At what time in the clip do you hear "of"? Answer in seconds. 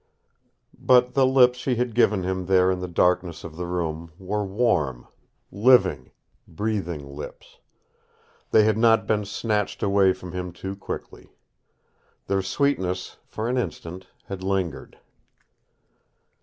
3.43-3.55